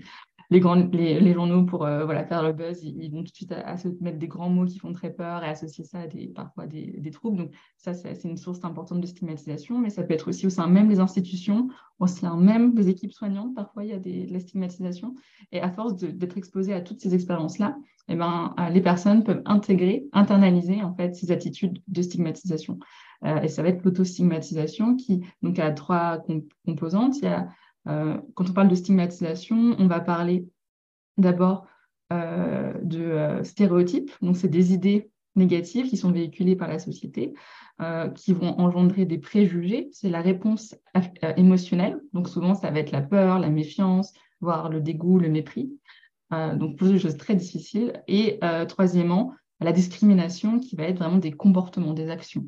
[0.50, 3.52] les, grands, les, journaux, pour euh, voilà, faire le buzz, ils, vont tout de suite
[3.52, 6.28] à, se mettre des grands mots qui font très peur et associer ça à des,
[6.28, 7.38] parfois des, troubles.
[7.38, 10.68] Donc, ça, c'est une source importante de stigmatisation, mais ça peut être aussi au sein
[10.68, 13.56] même des institutions, au sein même des équipes soignantes.
[13.56, 15.16] Parfois, il y a de la stigmatisation.
[15.52, 17.76] Et à force d'être exposé à toutes ces expériences-là,
[18.08, 22.80] eh ben, euh, les personnes peuvent intégrer, internaliser en fait ces attitudes de stigmatisation.
[23.24, 26.24] Euh, et ça va être l'autostigmatisation qui donc a trois
[26.66, 27.18] composantes.
[27.18, 27.48] Il y a
[27.86, 30.48] quand on parle de stigmatisation, on va parler
[31.18, 31.68] d'abord
[32.14, 34.12] euh, de euh, stéréotypes.
[34.22, 37.34] Donc, c'est des idées négatives qui sont véhiculées par la société,
[38.16, 39.90] qui vont engendrer des préjugés.
[39.92, 40.76] C'est la réponse
[41.36, 42.00] émotionnelle.
[42.14, 45.78] Donc, souvent, ça va être la peur, la méfiance, voire le dégoût, le mépris.
[46.32, 48.02] donc, des choses très difficiles.
[48.08, 52.46] Et troisièmement, la discrimination qui va être vraiment des comportements, des actions.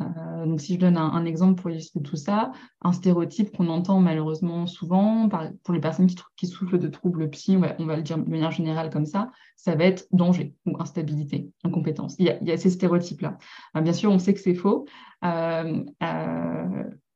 [0.00, 2.52] Euh, donc, si je donne un, exemple pour illustrer tout ça,
[2.82, 5.28] un stéréotype qu'on entend malheureusement souvent
[5.62, 8.90] pour les personnes qui, souffrent de troubles psy, on va le dire de manière générale
[8.90, 12.16] comme ça, ça va être danger ou instabilité, incompétence.
[12.18, 13.38] Il y a, il y a ces stéréotypes-là.
[13.76, 14.86] Euh, bien sûr, on sait que c'est faux.
[15.24, 15.84] Euh,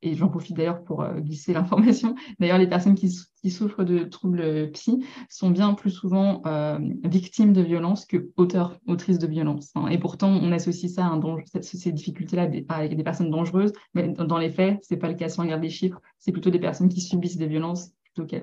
[0.02, 2.14] et j'en profite d'ailleurs pour euh, glisser l'information.
[2.38, 3.10] D'ailleurs, les personnes qui,
[3.50, 9.18] souffrent de troubles psy sont bien plus souvent euh, victimes de violences que auteurs, autrices
[9.18, 9.70] de violences.
[9.74, 9.86] Hein.
[9.88, 14.50] Et pourtant, on associe ça à ces difficultés-là avec des personnes dangereuses, mais dans les
[14.50, 16.00] faits, c'est pas le cas si on regarde les chiffres.
[16.18, 18.36] C'est plutôt des personnes qui subissent des violences plutôt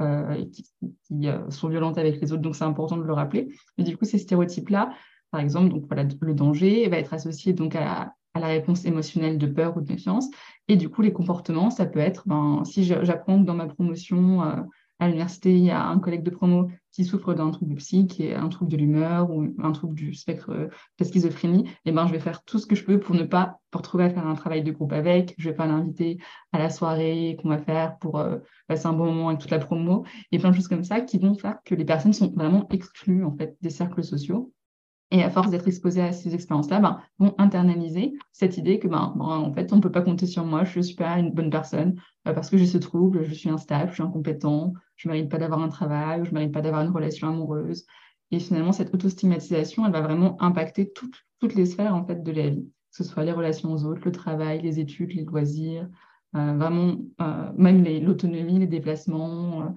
[0.00, 0.64] euh, qui,
[1.48, 2.42] sont violentes avec les autres.
[2.42, 3.48] Donc, c'est important de le rappeler.
[3.78, 4.90] Mais du coup, ces stéréotypes-là,
[5.30, 9.46] par exemple, donc voilà, le danger va être associé donc à, la réponse émotionnelle de
[9.46, 10.28] peur ou de méfiance.
[10.68, 14.42] Et du coup, les comportements, ça peut être, ben, si j'apprends que dans ma promotion
[14.42, 14.56] euh,
[14.98, 18.26] à l'université, il y a un collègue de promo qui souffre d'un trouble psy, qui
[18.26, 21.92] est un trouble de l'humeur ou un trouble du spectre de la schizophrénie, et eh
[21.92, 24.10] ben, je vais faire tout ce que je peux pour ne pas pour trouver à
[24.10, 25.34] faire un travail de groupe avec.
[25.38, 26.18] Je vais pas l'inviter
[26.52, 29.60] à la soirée qu'on va faire pour euh, passer un bon moment avec toute la
[29.60, 32.66] promo, et plein de choses comme ça qui vont faire que les personnes sont vraiment
[32.70, 34.52] exclues en fait des cercles sociaux
[35.10, 39.14] et à force d'être exposé à ces expériences-là, ben, vont internaliser cette idée que, ben,
[39.16, 41.32] ben en fait, on ne peut pas compter sur moi, je ne suis pas une
[41.32, 45.08] bonne personne euh, parce que j'ai ce trouble, je suis instable, je suis incompétent, je
[45.08, 47.86] ne mérite pas d'avoir un travail, je ne mérite pas d'avoir une relation amoureuse.
[48.30, 52.96] Et finalement, cette autostigmatisation, elle va vraiment impacter toutes les sphères de la vie, que
[52.96, 55.88] ce soit les relations aux autres, le travail, les études, les loisirs,
[56.36, 59.74] euh, vraiment, euh, même l'autonomie, les déplacements,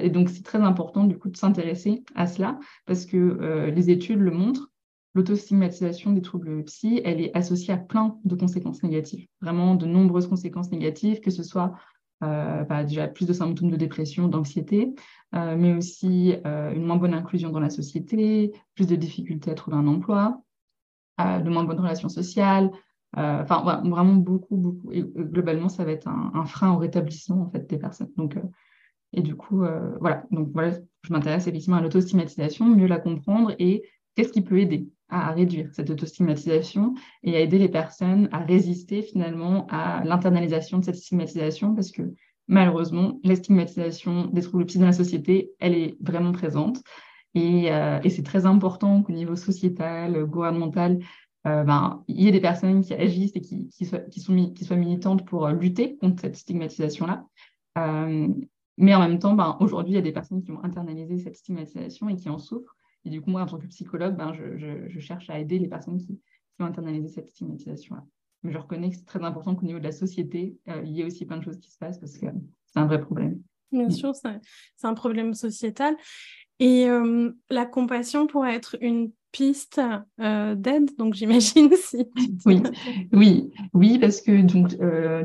[0.00, 4.18] Et donc, c'est très important du coup de s'intéresser à cela parce que les études
[4.18, 4.70] le montrent.
[5.14, 10.28] L'autostigmatisation des troubles psy, elle est associée à plein de conséquences négatives, vraiment de nombreuses
[10.28, 11.74] conséquences négatives, que ce soit
[12.22, 14.94] euh, bah, déjà plus de symptômes de dépression, d'anxiété,
[15.34, 19.54] euh, mais aussi euh, une moins bonne inclusion dans la société, plus de difficultés à
[19.54, 20.42] trouver un emploi,
[21.18, 22.70] de moins bonnes relations sociales,
[23.14, 24.90] enfin vraiment beaucoup, beaucoup.
[24.90, 28.10] Et globalement, ça va être un, frein au rétablissement en fait des personnes.
[28.16, 28.38] Donc,
[29.12, 29.64] et du coup,
[30.00, 30.24] voilà.
[30.30, 33.82] Donc voilà, je m'intéresse effectivement à l'autostigmatisation, mieux la comprendre et
[34.14, 36.94] qu'est-ce qui peut aider à réduire cette autostigmatisation
[37.24, 42.02] et à aider les personnes à résister finalement à l'internalisation de cette stigmatisation parce que
[42.50, 46.82] malheureusement, la stigmatisation des troubles psy dans la société, elle est vraiment présente.
[47.34, 50.98] Et, euh, c'est très important qu'au niveau sociétal, gouvernemental,
[51.46, 54.20] euh, ben, il y ait des personnes qui agissent et qui, soient, qui,
[54.64, 57.24] soient militantes pour lutter contre cette stigmatisation-là.
[57.78, 58.28] Euh,
[58.80, 61.36] mais en même temps, ben, aujourd'hui, il y a des personnes qui ont internalisé cette
[61.36, 62.74] stigmatisation et qui en souffrent.
[63.04, 65.98] Et du coup, moi, en tant que psychologue, ben, je, cherche à aider les personnes
[65.98, 66.18] qui,
[66.58, 68.04] ont internalisé cette stigmatisation-là.
[68.42, 71.00] Mais je reconnais que c'est très important qu'au niveau de la société, euh, il y
[71.00, 72.26] ait aussi plein de choses qui se passent parce que
[72.66, 73.40] c'est un vrai problème.
[73.72, 73.90] Bien mm.
[73.92, 75.96] sûr, c'est un problème sociétal.
[76.58, 79.80] Et euh, la compassion pourrait être une piste
[80.20, 82.06] euh, d'aide, donc j'imagine si.
[82.46, 82.62] oui,
[83.12, 84.76] oui, oui, parce que donc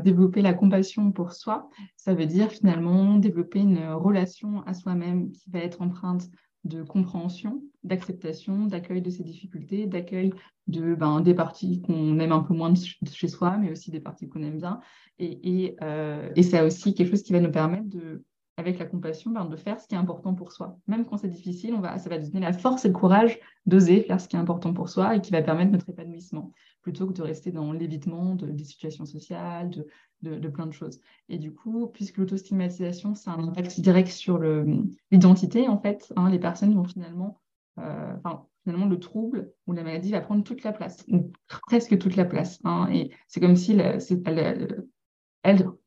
[0.02, 5.50] développer la compassion pour soi, ça veut dire finalement développer une relation à soi-même qui
[5.50, 6.28] va être empreinte
[6.66, 10.32] de compréhension, d'acceptation, d'accueil de ses difficultés, d'accueil
[10.66, 12.78] de, ben, des parties qu'on aime un peu moins de
[13.10, 14.80] chez soi, mais aussi des parties qu'on aime bien.
[15.18, 18.24] Et, et, euh, et c'est aussi quelque chose qui va nous permettre de
[18.56, 20.78] avec la compassion, ben, de faire ce qui est important pour soi.
[20.86, 24.20] Même quand c'est difficile, va, ça va donner la force et le courage d'oser faire
[24.20, 27.22] ce qui est important pour soi et qui va permettre notre épanouissement, plutôt que de
[27.22, 29.70] rester dans l'évitement de, des situations sociales,
[30.22, 31.00] de, plein de choses.
[31.28, 34.38] Et du coup, puisque l'autostigmatisation, c'est un impact direct sur
[35.10, 37.40] l'identité, en fait, hein, les personnes vont finalement,
[37.78, 41.98] euh, enfin, finalement, le trouble ou la maladie va prendre toute la place, ou presque
[41.98, 42.58] toute la place.
[42.64, 43.76] Hein, et c'est comme si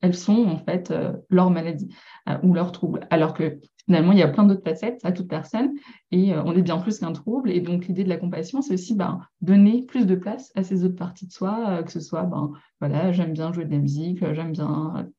[0.01, 1.93] elles, sont en fait euh, leur maladie
[2.29, 3.07] euh, ou leur trouble.
[3.09, 5.71] Alors que finalement, il y a plein d'autres facettes à toute personne
[6.11, 7.51] et euh, on est bien plus qu'un trouble.
[7.51, 10.85] Et donc, l'idée de la compassion, c'est aussi ben, donner plus de place à ces
[10.85, 14.19] autres parties de soi, que ce soit, ben, voilà, j'aime bien jouer de la musique,
[14.33, 15.09] j'aime bien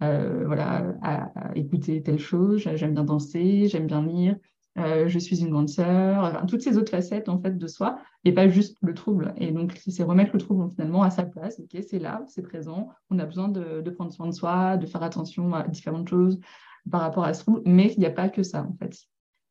[0.00, 0.94] voilà,
[1.54, 4.36] écouter telle chose, j'aime bien danser, j'aime bien lire,
[4.76, 8.32] euh, je suis une grande sœur, toutes ces autres facettes en fait de soi et
[8.32, 9.34] pas juste le trouble.
[9.36, 11.60] Et donc c'est remettre le trouble finalement à sa place.
[11.60, 12.88] Ok, c'est là, c'est présent.
[13.10, 16.40] On a besoin de, de, prendre soin de soi, de faire attention à différentes choses
[16.90, 18.96] par rapport à ce trouble, mais il n'y a pas que ça en fait.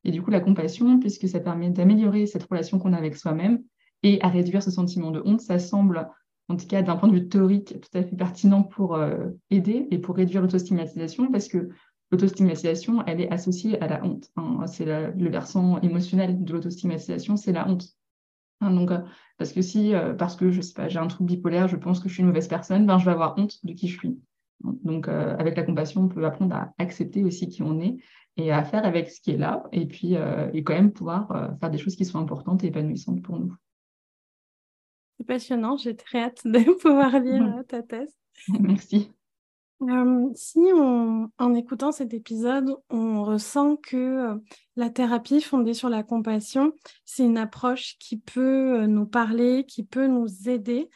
[0.03, 3.63] Et du coup la compassion, puisque ça permet d'améliorer cette relation qu'on a avec soi-même
[4.03, 6.09] et à réduire ce sentiment de honte, ça semble
[6.49, 9.87] en tout cas d'un point de vue théorique tout à fait pertinent pour euh, aider
[9.91, 11.69] et pour réduire l'autostigmatisation parce que
[12.13, 14.29] l'autostigmatisation, elle est associée à la honte.
[14.35, 14.65] Hein.
[14.67, 17.87] C'est le versant émotionnel de l'autostigmatisation, c'est la honte.
[18.61, 18.99] Hein, donc, euh,
[19.37, 21.99] parce que si, euh, parce que je sais pas, j'ai un trouble bipolaire, je pense
[21.99, 24.19] que je suis une mauvaise personne, ben, je vais avoir honte de qui je suis.
[24.63, 27.97] Donc, euh, avec la compassion, on peut apprendre à accepter aussi qui on est
[28.37, 30.15] et à faire avec ce qui est là, et puis
[30.53, 33.53] et quand même pouvoir faire des choses qui sont importantes et épanouissantes pour nous.
[35.19, 38.17] C'est passionnant, j'ai très hâte de pouvoir lire ta thèse.
[38.59, 39.11] Merci
[40.35, 40.59] si
[41.37, 44.39] en écoutant cet épisode, on ressent que
[44.75, 46.73] la thérapie fondée sur la compassion,
[47.05, 50.89] c'est une approche qui peut nous parler, qui peut nous aider,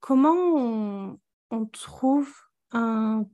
[0.00, 1.18] comment
[1.50, 2.32] on, trouve
[2.72, 3.24] un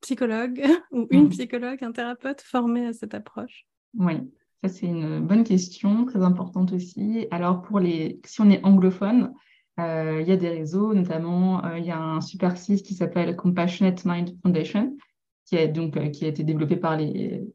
[0.00, 1.30] psychologue ou une mmh.
[1.30, 3.66] psychologue, un thérapeute formé à cette approche?
[3.94, 4.14] Oui,
[4.62, 7.26] ça c'est une bonne question, très importante aussi.
[7.30, 9.28] Alors pour les, si on est anglophone, euh,
[9.78, 13.36] il y a des réseaux, notamment euh, il y a un super site qui s'appelle
[13.36, 14.96] Compassionate Mind Foundation,
[15.44, 16.98] qui, est donc, euh, qui a été développé par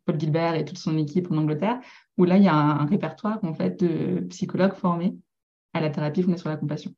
[0.05, 1.79] Paul Gilbert et toute son équipe en Angleterre,
[2.17, 5.15] où là, il y a un, répertoire en fait, de psychologues formés
[5.73, 6.93] à la thérapie fondée sur la compassion.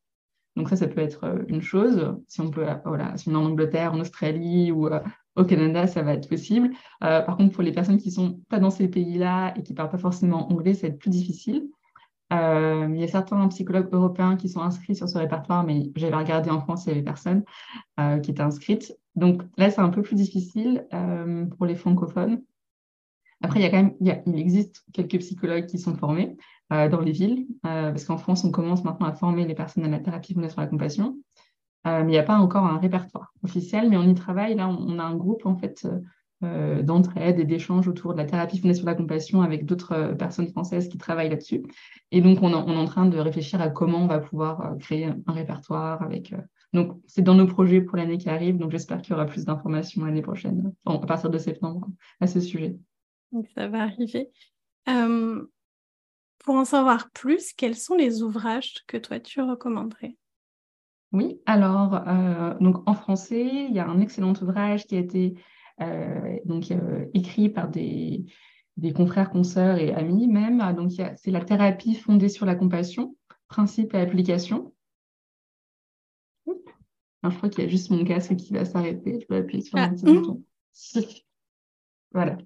[0.55, 2.15] Donc ça, ça peut être une chose.
[2.27, 4.89] Si on peut, voilà, si on est en Angleterre, en Australie ou
[5.35, 6.71] au Canada, ça va être possible.
[7.01, 9.97] par contre, pour les personnes qui sont pas dans ces pays-là et qui parlent pas
[9.97, 11.67] forcément anglais, ça va être plus difficile.
[12.33, 16.15] Euh, il y a certains psychologues européens qui sont inscrits sur ce répertoire, mais j'avais
[16.15, 17.43] regardé en France, il y avait personne
[17.99, 18.95] euh, qui était inscrite.
[19.15, 22.41] Donc là, c'est un peu plus difficile euh, pour les francophones.
[23.41, 26.35] Après, il, existe quelques psychologues qui sont formés
[26.71, 29.99] dans les villes, parce qu'en France, on commence maintenant à former les personnes à la
[29.99, 31.17] thérapie fondée sur la compassion.
[31.83, 34.55] mais il n'y a pas encore un répertoire officiel, mais on y travaille.
[34.55, 35.85] Là, on, a un groupe en fait
[36.41, 40.89] d'entraide et d'échange autour de la thérapie fondée sur la compassion avec d'autres personnes françaises
[40.89, 41.63] qui travaillent là-dessus.
[42.12, 45.06] Et donc, on, on, est en train de réfléchir à comment on va pouvoir créer
[45.06, 46.34] un répertoire avec
[46.76, 48.58] donc, c'est dans nos projets pour l'année qui arrive.
[48.58, 51.88] Donc, j'espère qu'il y aura plus d'informations l'année prochaine, à partir de septembre,
[52.19, 52.76] à ce sujet.
[53.32, 54.30] Donc, ça va arriver.
[54.89, 55.45] Euh,
[56.39, 60.17] pour en savoir plus, quels sont les ouvrages que toi, tu recommanderais?
[61.13, 65.36] Oui, alors, euh, donc en français, il y a un excellent ouvrage qui a été
[65.36, 65.39] euh,
[65.79, 66.65] donc,
[67.13, 68.25] écrit par des,
[68.77, 70.61] des confrères, consoeurs et amis même.
[70.75, 73.15] Donc, c'est la thérapie fondée sur la compassion,
[73.47, 74.73] principe et application
[77.31, 79.19] je crois qu'il y a juste mon casque qui va s'arrêter.
[79.21, 79.89] Je vais appuyer sur ah.
[79.89, 80.43] petit bouton.
[82.11, 82.38] voilà.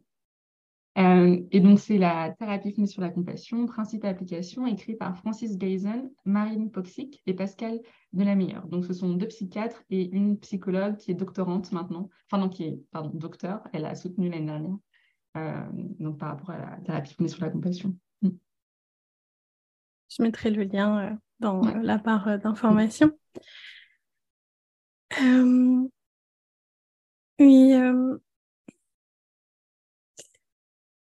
[0.97, 5.15] Euh, et donc, c'est la thérapie fondée sur la compassion, principe et application, écrit par
[5.17, 7.79] Francis Gazen, Marine Poxic et Pascal
[8.11, 8.67] Delameilleure.
[8.67, 12.63] Donc, ce sont deux psychiatres et une psychologue qui est doctorante maintenant, enfin, non, qui
[12.63, 13.61] est, pardon, docteur.
[13.71, 14.77] Elle a soutenu l'année dernière,
[15.37, 15.65] euh,
[15.99, 17.95] donc par rapport à la thérapie fondée sur la compassion.
[18.21, 18.29] Mm.
[20.09, 23.11] Je mettrai le lien euh, dans la barre d'information.
[25.21, 25.87] Euh,
[27.39, 27.73] oui,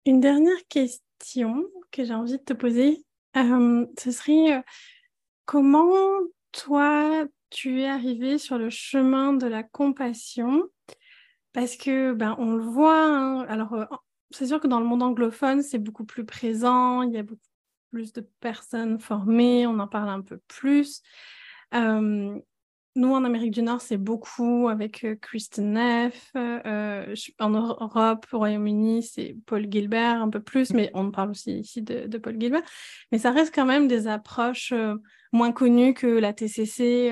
[0.06, 3.04] une dernière question que j'ai envie de te poser,
[3.36, 4.64] euh, ce serait
[5.46, 6.20] comment
[6.52, 10.64] toi tu es arrivé sur le chemin de la compassion?
[11.54, 13.76] Parce que ben on le voit, hein, alors
[14.32, 17.42] c'est sûr que dans le monde anglophone c'est beaucoup plus présent, il y a beaucoup
[17.92, 21.02] plus de personnes formées, on en parle un peu plus.
[22.98, 26.32] Nous, en Amérique du Nord, c'est beaucoup avec euh, Kristen Neff.
[26.38, 31.60] Euh, en Europe, au Royaume-Uni, c'est Paul Gilbert un peu plus, mais on parle aussi
[31.60, 32.64] ici de, Paul Gilbert.
[33.12, 34.96] Mais ça reste quand même des approches euh,
[35.34, 37.10] moins connues que la TCC,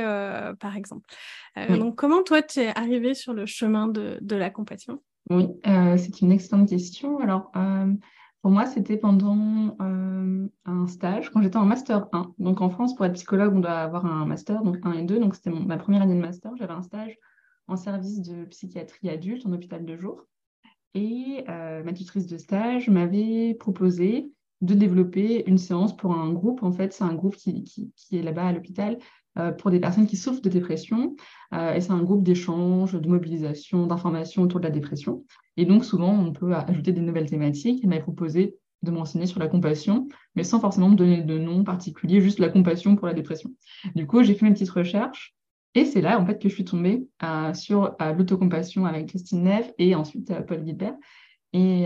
[0.62, 1.06] par exemple.
[1.68, 5.02] Donc, comment toi, tu es arrivé sur le chemin de, de la compassion?
[5.30, 5.50] Oui,
[5.98, 7.20] c'est une excellente question.
[7.20, 7.52] Alors,
[8.44, 12.36] pour moi, c'était pendant euh, un stage, quand j'étais en Master 1.
[12.40, 15.18] Donc en France, pour être psychologue, on doit avoir un Master, donc 1 et 2.
[15.18, 16.52] Donc c'était ma première année de Master.
[16.58, 17.18] J'avais un stage
[17.70, 20.28] en service de psychiatrie adulte en hôpital de jour.
[20.94, 24.30] Et euh, ma tutrice de stage m'avait proposé
[24.64, 26.64] de développer une séance pour un groupe.
[26.64, 28.98] En fait, c'est un groupe qui, qui est là-bas à l'hôpital
[29.38, 31.16] euh, pour des personnes qui souffrent de dépression.
[31.54, 35.26] Euh, et c'est un groupe d'échange, de mobilisation, d'information autour de la dépression.
[35.58, 37.82] Et donc, souvent, on peut ajouter des nouvelles thématiques.
[37.84, 41.64] Il m'a proposé de m'enseigner sur la compassion, mais sans forcément me donner de nom
[41.64, 43.50] particulier, juste la compassion pour la dépression.
[43.96, 45.36] Du coup, j'ai fait une petite recherche
[45.76, 49.74] et c'est là, en fait, que je suis tombée euh, sur l'autocompassion avec Christine Neff
[49.78, 50.96] et ensuite Paul Guibert.
[51.54, 51.84] Et,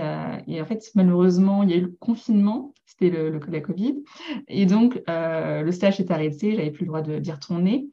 [0.48, 4.04] et, en fait, malheureusement, il y a eu le confinement c'était le, la Covid.
[4.48, 7.90] Et donc, euh, le stage s'est arrêté, j'avais plus le droit d'y retourner.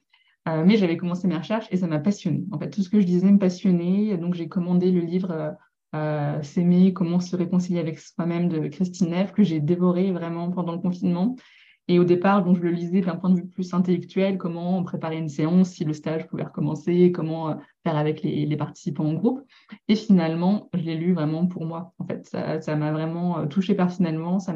[0.46, 2.44] Euh, mais j'avais commencé mes recherches et ça m'a passionné.
[2.52, 4.16] En fait, tout ce que je disais me passionnait.
[4.18, 5.56] Donc, j'ai commandé le livre
[5.94, 10.72] euh, S'aimer, comment se réconcilier avec soi-même de Christine Neff, que j'ai dévoré vraiment pendant
[10.72, 11.37] le confinement.
[11.88, 15.28] Et au départ, je le lisais d'un point de vue plus intellectuel, comment préparer une
[15.28, 19.42] séance, si le stage pouvait recommencer, comment faire avec les, participants en groupe.
[19.88, 21.92] Et finalement, je l'ai lu vraiment pour moi.
[21.98, 24.54] En fait, ça m'a vraiment touché personnellement, ça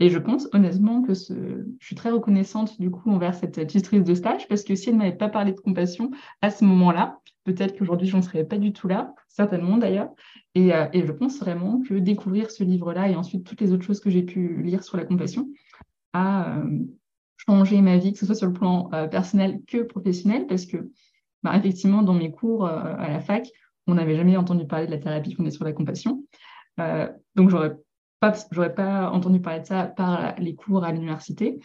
[0.00, 4.14] et je pense honnêtement que je suis très reconnaissante du coup envers cette tutrice de
[4.14, 8.06] stage parce que si elle m'avait pas parlé de compassion à ce moment-là, peut-être qu'aujourd'hui
[8.06, 10.10] je n'en serais pas du tout là, certainement d'ailleurs.
[10.54, 13.84] Et, euh, et, je pense vraiment que découvrir ce livre-là et ensuite toutes les autres
[13.84, 15.48] choses que j'ai pu lire sur la compassion
[16.12, 16.78] a euh,
[17.36, 20.90] changé ma vie, que ce soit sur le plan euh, personnel que professionnel, parce que
[21.42, 23.48] bah, effectivement dans mes cours à la fac,
[23.86, 26.24] on n'avait jamais entendu parler de la thérapie fondée sur la compassion.
[27.36, 27.74] donc j'aurais
[28.20, 31.60] pas, j'aurais pas entendu parler de ça par les cours à l'université.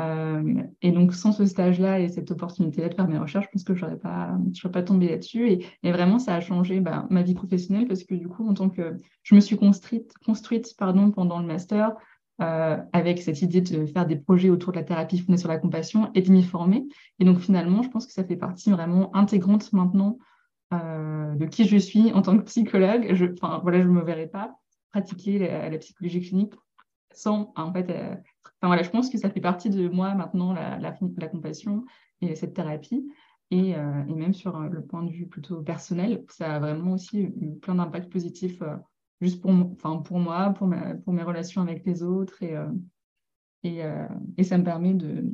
[0.00, 3.64] Euh, et donc, sans ce stage-là et cette opportunité-là de faire mes recherches, je pense
[3.64, 4.36] que je n'aurais pas,
[4.72, 5.48] pas tombé là-dessus.
[5.50, 8.54] Et, et, vraiment, ça a changé bah, ma vie professionnelle parce que du coup, en
[8.54, 11.92] tant que je me suis construite, construite pardon, pendant le master
[12.40, 15.58] euh, avec cette idée de faire des projets autour de la thérapie fondée sur la
[15.58, 16.84] compassion et de m'y former.
[17.20, 20.18] Et donc, finalement, je pense que ça fait partie vraiment intégrante maintenant
[20.72, 23.14] euh, de qui je suis en tant que psychologue.
[23.14, 24.58] Je, enfin, voilà, je me verrai pas
[24.90, 26.54] pratiquer la, psychologie clinique
[27.12, 30.52] sans, en fait, euh, enfin, voilà, je pense que ça fait partie de moi maintenant,
[30.52, 30.90] la, la,
[31.28, 31.84] compassion
[32.20, 33.08] et cette thérapie.
[33.52, 37.54] Et, et, même sur le point de vue plutôt personnel, ça a vraiment aussi eu
[37.60, 38.60] plein d'impacts positifs
[39.24, 42.42] juste pour, enfin, pour moi, pour, ma, pour mes relations avec les autres.
[42.42, 42.54] Et,
[43.64, 43.80] et,
[44.36, 45.32] et, ça me permet de...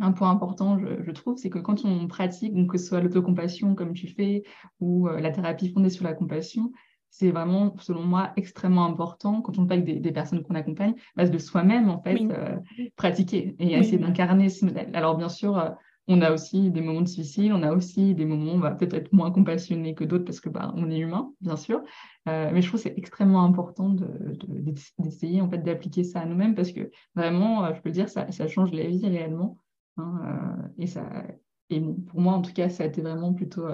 [0.00, 3.00] Un point important, je, je trouve, c'est que quand on pratique, donc que ce soit
[3.00, 4.42] l'autocompassion comme tu fais,
[4.80, 6.72] ou la thérapie fondée sur la compassion,
[7.16, 11.28] c'est vraiment, selon moi, extrêmement important quand on parle des, des personnes qu'on accompagne, bah,
[11.28, 12.56] de soi-même, en fait, euh,
[12.96, 14.90] pratiquer et essayer d'incarner ce modèle.
[14.94, 15.70] Alors, bien sûr, euh,
[16.06, 18.94] on a aussi des moments difficiles, on a aussi des moments où on va peut-être
[18.94, 21.82] être moins compassionné que d'autres parce que bah, on est humain, bien sûr.
[22.28, 23.96] Euh, mais je trouve que c'est extrêmement important
[24.98, 28.26] d'essayer en fait d'appliquer ça à nous-mêmes parce que vraiment, euh, je peux dire, ça,
[28.48, 29.58] change la vie réellement.
[29.96, 31.08] Hein, euh, et ça,
[32.08, 33.66] pour moi, en tout cas, ça a été vraiment plutôt,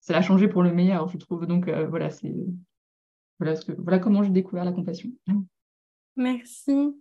[0.00, 1.46] ça l'a changé pour le meilleur, je trouve.
[1.46, 2.34] Donc voilà, c'est
[3.38, 5.10] voilà, voilà comment j'ai découvert la compassion.
[6.16, 6.94] Merci.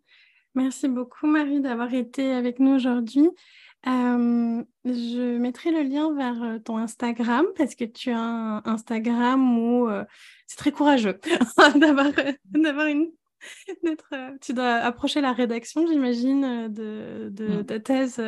[0.55, 3.29] Merci beaucoup, Marie, d'avoir été avec nous aujourd'hui.
[3.85, 9.59] Euh, je mettrai le lien vers euh, ton Instagram parce que tu as un Instagram
[9.59, 10.05] où euh,
[10.47, 11.19] c'est très courageux
[11.75, 12.07] d'avoir
[12.45, 13.11] d'avoir une
[14.39, 18.23] tu dois approcher la rédaction j'imagine de, de, ta thèse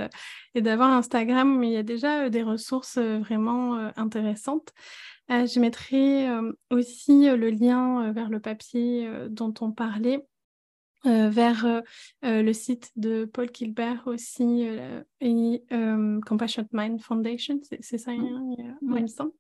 [0.56, 4.74] et d'avoir Instagram mais il y a déjà des ressources vraiment intéressantes.
[5.30, 6.28] Je mettrai
[6.70, 10.28] aussi le lien vers le papier dont on parlait
[11.06, 11.82] euh, vers euh,
[12.24, 14.68] euh, le site de Paul Kilbert aussi,
[15.22, 15.64] et
[16.26, 18.56] Compassionate Mind Foundation, c'est ça, mmh.
[18.82, 19.32] il, me semble.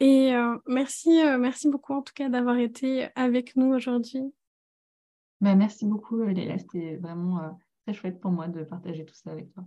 [0.00, 0.32] Et
[0.66, 4.22] merci, merci beaucoup en tout cas d'avoir été avec nous aujourd'hui.
[5.40, 9.52] Bah, merci beaucoup Léla, c'était vraiment très chouette pour moi de partager tout ça avec
[9.52, 9.64] toi.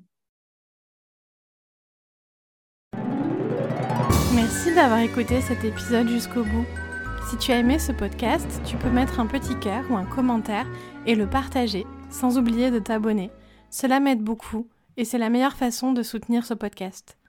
[4.36, 6.89] Merci d'avoir écouté cet épisode jusqu'au bout.
[7.30, 10.66] Si tu as aimé ce podcast, tu peux mettre un petit cœur ou un commentaire
[11.06, 13.30] et le partager, sans oublier de t'abonner.
[13.70, 14.68] Cela m'aide beaucoup
[14.98, 17.20] et c'est la meilleure façon de soutenir ce podcast.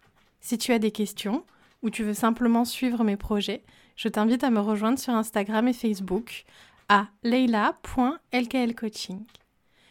[0.40, 1.44] Si tu as des questions
[1.82, 3.62] ou tu veux simplement suivre mes projets,
[3.94, 6.46] je t'invite à me rejoindre sur Instagram et Facebook
[6.88, 9.26] à leila.lklcoaching.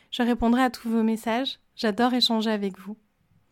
[0.10, 2.98] Je répondrai à tous vos messages, j'adore échanger avec vous.